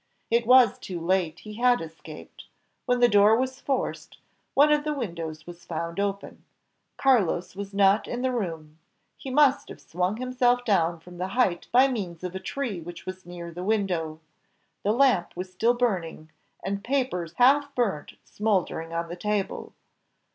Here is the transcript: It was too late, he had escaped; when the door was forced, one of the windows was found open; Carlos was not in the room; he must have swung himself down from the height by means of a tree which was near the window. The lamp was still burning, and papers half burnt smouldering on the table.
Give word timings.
It 0.31 0.47
was 0.47 0.79
too 0.79 0.99
late, 0.99 1.41
he 1.41 1.57
had 1.57 1.79
escaped; 1.79 2.45
when 2.87 3.01
the 3.01 3.07
door 3.07 3.35
was 3.37 3.59
forced, 3.59 4.17
one 4.55 4.71
of 4.71 4.83
the 4.83 4.95
windows 4.95 5.45
was 5.45 5.63
found 5.63 5.99
open; 5.99 6.43
Carlos 6.97 7.55
was 7.55 7.71
not 7.71 8.07
in 8.07 8.23
the 8.23 8.31
room; 8.31 8.79
he 9.15 9.29
must 9.29 9.69
have 9.69 9.79
swung 9.79 10.17
himself 10.17 10.65
down 10.65 10.99
from 10.99 11.19
the 11.19 11.27
height 11.37 11.67
by 11.71 11.87
means 11.87 12.23
of 12.23 12.33
a 12.33 12.39
tree 12.39 12.81
which 12.81 13.05
was 13.05 13.27
near 13.27 13.51
the 13.51 13.63
window. 13.63 14.19
The 14.81 14.91
lamp 14.91 15.35
was 15.35 15.51
still 15.53 15.75
burning, 15.75 16.31
and 16.63 16.83
papers 16.83 17.33
half 17.37 17.75
burnt 17.75 18.13
smouldering 18.23 18.91
on 18.95 19.07
the 19.07 19.15
table. 19.15 19.71